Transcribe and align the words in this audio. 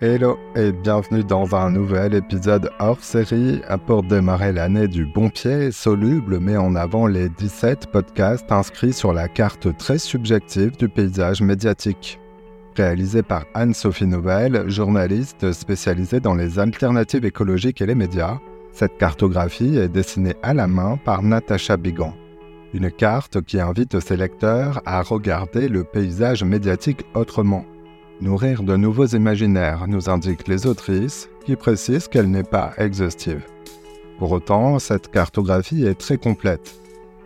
Hello 0.00 0.38
et 0.54 0.70
bienvenue 0.70 1.24
dans 1.24 1.56
un 1.56 1.72
nouvel 1.72 2.14
épisode 2.14 2.70
hors 2.78 3.02
série 3.02 3.60
pour 3.84 4.04
démarrer 4.04 4.52
l'année 4.52 4.86
du 4.86 5.04
bon 5.04 5.28
pied. 5.28 5.72
Soluble 5.72 6.38
met 6.38 6.56
en 6.56 6.76
avant 6.76 7.08
les 7.08 7.28
17 7.28 7.88
podcasts 7.90 8.52
inscrits 8.52 8.92
sur 8.92 9.12
la 9.12 9.26
carte 9.26 9.76
très 9.76 9.98
subjective 9.98 10.76
du 10.76 10.88
paysage 10.88 11.42
médiatique. 11.42 12.20
Réalisé 12.76 13.24
par 13.24 13.44
Anne-Sophie 13.54 14.06
Nouvel, 14.06 14.70
journaliste 14.70 15.50
spécialisée 15.50 16.20
dans 16.20 16.36
les 16.36 16.60
alternatives 16.60 17.24
écologiques 17.24 17.80
et 17.80 17.86
les 17.86 17.96
médias, 17.96 18.38
cette 18.70 18.98
cartographie 18.98 19.78
est 19.78 19.88
dessinée 19.88 20.36
à 20.44 20.54
la 20.54 20.68
main 20.68 20.96
par 21.04 21.24
Natacha 21.24 21.76
Bigan. 21.76 22.14
Une 22.72 22.92
carte 22.92 23.42
qui 23.42 23.58
invite 23.58 23.98
ses 23.98 24.16
lecteurs 24.16 24.80
à 24.86 25.02
regarder 25.02 25.68
le 25.68 25.82
paysage 25.82 26.44
médiatique 26.44 27.04
autrement 27.14 27.64
Nourrir 28.20 28.64
de 28.64 28.76
nouveaux 28.76 29.06
imaginaires, 29.06 29.86
nous 29.86 30.10
indiquent 30.10 30.48
les 30.48 30.66
autrices, 30.66 31.28
qui 31.46 31.54
précisent 31.54 32.08
qu'elle 32.08 32.28
n'est 32.28 32.42
pas 32.42 32.72
exhaustive. 32.76 33.44
Pour 34.18 34.32
autant, 34.32 34.80
cette 34.80 35.08
cartographie 35.08 35.86
est 35.86 35.94
très 35.94 36.18
complète. 36.18 36.74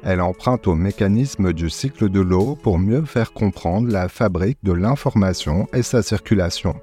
Elle 0.02 0.20
emprunte 0.20 0.66
au 0.66 0.74
mécanisme 0.74 1.55
du 1.55 1.70
cycle 1.70 2.10
de 2.10 2.20
l'eau 2.20 2.59
pour 2.62 2.78
mieux 2.78 3.06
faire 3.06 3.33
comprendre 3.33 3.91
la 3.91 4.09
fabrique 4.09 4.59
de 4.62 4.73
l'information 4.73 5.66
et 5.73 5.83
sa 5.83 6.02
circulation. 6.02 6.74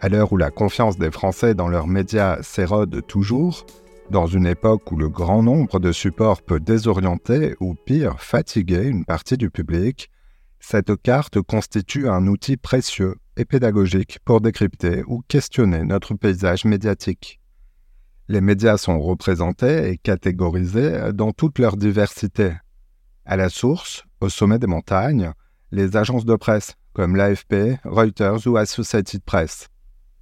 À 0.00 0.08
l'heure 0.08 0.32
où 0.32 0.38
la 0.38 0.50
confiance 0.50 0.96
des 0.96 1.10
Français 1.10 1.54
dans 1.54 1.68
leurs 1.68 1.88
médias 1.88 2.42
s'érode 2.42 3.06
toujours, 3.06 3.66
dans 4.08 4.26
une 4.26 4.46
époque 4.46 4.90
où 4.90 4.96
le 4.96 5.10
grand 5.10 5.42
nombre 5.42 5.78
de 5.78 5.92
supports 5.92 6.40
peut 6.40 6.58
désorienter 6.58 7.54
ou 7.60 7.74
pire 7.74 8.18
fatiguer 8.18 8.84
une 8.86 9.04
partie 9.04 9.36
du 9.36 9.50
public, 9.50 10.10
cette 10.60 10.94
carte 11.02 11.40
constitue 11.40 12.08
un 12.08 12.26
outil 12.26 12.56
précieux 12.56 13.16
et 13.36 13.44
pédagogique 13.44 14.18
pour 14.24 14.40
décrypter 14.40 15.02
ou 15.06 15.22
questionner 15.26 15.82
notre 15.84 16.14
paysage 16.14 16.64
médiatique. 16.64 17.40
Les 18.28 18.40
médias 18.40 18.76
sont 18.76 19.00
représentés 19.00 19.90
et 19.90 19.96
catégorisés 19.96 21.12
dans 21.12 21.32
toute 21.32 21.58
leur 21.58 21.76
diversité. 21.76 22.52
À 23.24 23.36
la 23.36 23.48
source, 23.48 24.04
au 24.20 24.28
sommet 24.28 24.58
des 24.58 24.68
montagnes, 24.68 25.32
les 25.72 25.96
agences 25.96 26.24
de 26.24 26.36
presse 26.36 26.74
comme 26.92 27.16
l'AFP, 27.16 27.78
Reuters 27.84 28.46
ou 28.46 28.56
Associated 28.56 29.22
Press. 29.24 29.68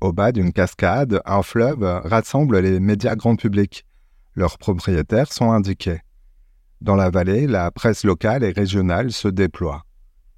Au 0.01 0.13
bas 0.13 0.33
d'une 0.33 0.53
cascade, 0.53 1.21
un 1.25 1.43
fleuve 1.43 1.83
rassemble 2.05 2.61
les 2.61 2.79
médias 2.79 3.17
grand 3.17 3.37
public. 3.37 3.85
Leurs 4.35 4.57
propriétaires 4.59 5.33
sont 5.33 5.51
indiqués. 5.51 6.01
Dans 6.81 6.95
la 6.95 7.11
vallée, 7.11 7.49
la 7.49 7.71
presse 7.73 8.05
locale 8.05 8.45
et 8.45 8.53
régionale 8.53 9.11
se 9.11 9.27
déploie. 9.27 9.85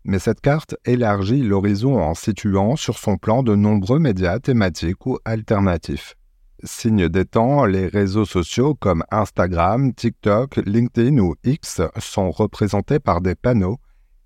Mais 0.05 0.19
cette 0.19 0.41
carte 0.41 0.77
élargit 0.85 1.43
l'horizon 1.43 1.99
en 2.01 2.15
situant 2.15 2.77
sur 2.77 2.99
son 2.99 3.19
plan 3.19 3.43
de 3.43 3.55
nombreux 3.55 3.99
médias 3.99 4.39
thématiques 4.39 5.05
ou 5.07 5.19
alternatifs. 5.25 6.17
Signe 6.63 7.09
des 7.09 7.25
temps, 7.25 7.65
les 7.65 7.87
réseaux 7.87 8.25
sociaux 8.25 8.75
comme 8.75 9.05
Instagram, 9.11 9.95
TikTok, 9.95 10.57
LinkedIn 10.67 11.19
ou 11.19 11.35
X 11.45 11.81
sont 11.99 12.31
représentés 12.31 12.99
par 12.99 13.21
des 13.21 13.35
panneaux 13.35 13.79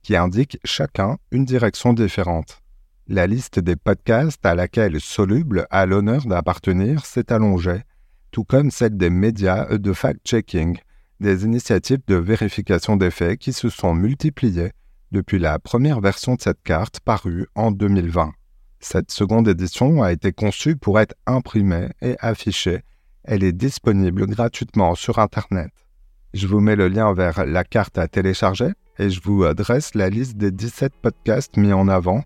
qui 0.03 0.17
indiquent 0.17 0.59
chacun 0.65 1.17
une 1.31 1.45
direction 1.45 1.93
différente. 1.93 2.61
La 3.07 3.27
liste 3.27 3.59
des 3.59 3.77
podcasts 3.77 4.45
à 4.47 4.55
laquelle 4.55 5.01
Soluble 5.01 5.67
a 5.71 5.87
l'honneur 5.87 6.25
d'appartenir 6.27 7.05
s'est 7.05 7.33
allongée, 7.33 7.83
tout 8.31 8.45
comme 8.45 8.71
celle 8.71 8.97
des 8.97 9.11
médias 9.11 9.67
de 9.77 9.93
fact-checking, 9.93 10.79
des 11.21 11.45
initiatives 11.45 12.03
de 12.07 12.17
vérification 12.17 12.97
des 12.97 13.11
faits 13.11 13.39
qui 13.39 13.53
se 13.53 13.69
sont 13.69 13.95
multipliées 13.95 14.73
depuis 15.15 15.39
la 15.39 15.59
première 15.61 16.01
version 16.01 16.35
de 16.35 16.43
cette 16.43 16.63
carte 16.65 16.99
parue 17.01 17.47
en 17.55 17.71
2020. 17.71 18.33
Cette 18.81 19.13
seconde 19.13 19.49
édition 19.49 20.03
a 20.03 20.13
été 20.13 20.33
conçue 20.33 20.77
pour 20.77 20.99
être 20.99 21.15
imprimée 21.27 21.89
et 22.03 22.17
affichée. 22.19 22.83
Elle 23.23 23.45
est 23.45 23.53
disponible 23.53 24.27
gratuitement 24.27 24.95
sur 24.97 25.21
Internet. 25.21 25.71
Je 26.35 26.49
vous 26.49 26.61
mets 26.61 26.75
le 26.75 26.89
lien 26.89 27.15
vers 27.15 27.47
la 27.47 27.63
carte 27.63 27.97
à 27.97 28.09
télécharger 28.09 28.73
et 28.99 29.09
je 29.09 29.21
vous 29.23 29.45
adresse 29.45 29.95
la 29.95 30.11
liste 30.11 30.37
des 30.37 30.51
17 30.51 30.93
podcasts 31.01 31.57
mis 31.57 31.73
en 31.73 31.87
avant 31.87 32.25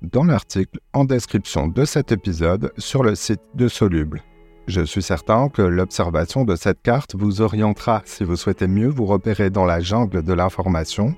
dans 0.00 0.24
l'article 0.24 0.80
en 0.94 1.04
description 1.04 1.68
de 1.68 1.84
cet 1.84 2.10
épisode 2.10 2.72
sur 2.78 3.02
le 3.02 3.14
site 3.14 3.42
de 3.54 3.68
Soluble. 3.68 4.22
Je 4.66 4.80
suis 4.80 5.02
certain 5.02 5.50
que 5.50 5.62
l'observation 5.62 6.44
de 6.44 6.56
cette 6.56 6.80
carte 6.80 7.14
vous 7.14 7.42
orientera 7.42 8.02
si 8.06 8.24
vous 8.24 8.36
souhaitez 8.36 8.66
mieux 8.66 8.88
vous 8.88 9.04
repérer 9.04 9.50
dans 9.50 9.66
la 9.66 9.80
jungle 9.80 10.22
de 10.22 10.32
l'information 10.32 11.14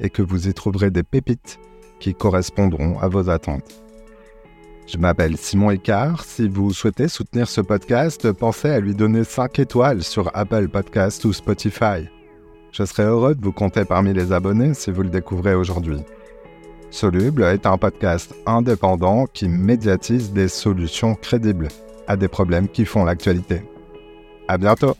et 0.00 0.10
que 0.10 0.22
vous 0.22 0.48
y 0.48 0.54
trouverez 0.54 0.90
des 0.90 1.02
pépites 1.02 1.58
qui 2.00 2.14
correspondront 2.14 2.98
à 2.98 3.08
vos 3.08 3.30
attentes. 3.30 3.82
Je 4.86 4.98
m'appelle 4.98 5.36
Simon 5.36 5.72
Icard. 5.72 6.24
Si 6.24 6.48
vous 6.48 6.72
souhaitez 6.72 7.08
soutenir 7.08 7.48
ce 7.48 7.60
podcast, 7.60 8.30
pensez 8.32 8.70
à 8.70 8.78
lui 8.78 8.94
donner 8.94 9.24
5 9.24 9.58
étoiles 9.58 10.02
sur 10.02 10.30
Apple 10.34 10.68
Podcast 10.68 11.24
ou 11.24 11.32
Spotify. 11.32 12.08
Je 12.70 12.84
serai 12.84 13.02
heureux 13.02 13.34
de 13.34 13.42
vous 13.42 13.52
compter 13.52 13.84
parmi 13.84 14.12
les 14.12 14.32
abonnés 14.32 14.74
si 14.74 14.92
vous 14.92 15.02
le 15.02 15.08
découvrez 15.08 15.54
aujourd'hui. 15.54 15.98
Soluble 16.90 17.42
est 17.42 17.66
un 17.66 17.78
podcast 17.78 18.34
indépendant 18.46 19.26
qui 19.26 19.48
médiatise 19.48 20.32
des 20.32 20.48
solutions 20.48 21.14
crédibles 21.14 21.68
à 22.06 22.16
des 22.16 22.28
problèmes 22.28 22.68
qui 22.68 22.84
font 22.84 23.04
l'actualité. 23.04 23.62
À 24.46 24.56
bientôt! 24.56 24.94